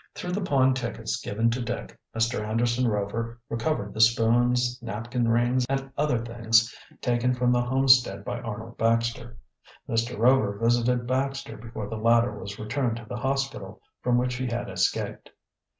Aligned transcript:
Through 0.15 0.31
the 0.31 0.41
pawn 0.41 0.73
tickets 0.73 1.21
given 1.21 1.51
to 1.51 1.61
Dick, 1.61 1.95
Mr. 2.17 2.43
Anderson 2.43 2.87
Rover 2.87 3.37
recovered 3.49 3.93
the 3.93 4.01
spoons, 4.01 4.79
napkin 4.81 5.27
rings 5.27 5.63
and 5.69 5.91
other 5.95 6.17
things 6.17 6.75
taken 7.01 7.35
from 7.35 7.51
the 7.51 7.61
homestead 7.61 8.25
by 8.25 8.41
Arnold 8.41 8.79
Baxter. 8.79 9.37
Mr. 9.87 10.17
Rover 10.17 10.57
visited 10.57 11.05
Baxter 11.05 11.55
before 11.55 11.87
the 11.87 11.97
latter 11.97 12.35
was 12.35 12.57
returned 12.57 12.97
to 12.97 13.05
the 13.05 13.17
hospital 13.17 13.79
from 14.01 14.17
which 14.17 14.33
he 14.37 14.47
had 14.47 14.71
escaped. 14.71 15.29